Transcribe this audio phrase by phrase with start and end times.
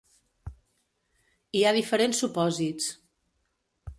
[1.59, 2.91] Hi ha diferents supòsits.